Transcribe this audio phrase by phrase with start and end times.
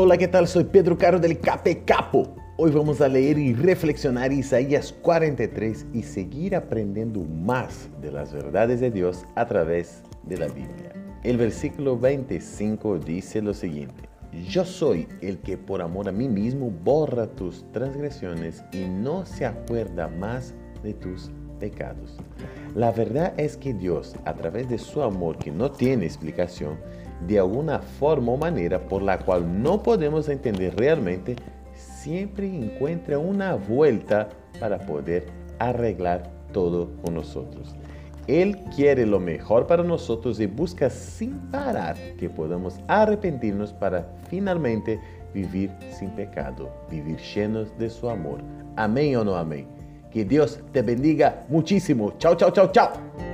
[0.00, 0.46] Hola, ¿qué tal?
[0.46, 2.36] Soy Pedro Caro del Cape Capo.
[2.56, 8.78] Hoy vamos a leer y reflexionar Isaías 43 y seguir aprendiendo más de las verdades
[8.78, 10.92] de Dios a través de la Biblia.
[11.24, 14.08] El versículo 25 dice lo siguiente.
[14.48, 19.46] Yo soy el que por amor a mí mismo borra tus transgresiones y no se
[19.46, 20.54] acuerda más
[20.84, 22.18] de tus pecados.
[22.76, 26.78] La verdad es que Dios, a través de su amor que no tiene explicación,
[27.26, 31.36] de alguna forma o manera por la cual no podemos entender realmente,
[31.74, 34.28] siempre encuentra una vuelta
[34.60, 35.26] para poder
[35.58, 37.74] arreglar todo con nosotros.
[38.26, 45.00] Él quiere lo mejor para nosotros y busca sin parar que podamos arrepentirnos para finalmente
[45.32, 48.40] vivir sin pecado, vivir llenos de su amor.
[48.76, 49.66] Amén o no amén.
[50.10, 52.14] Que Dios te bendiga muchísimo.
[52.18, 53.27] Chao, chao, chao, chao.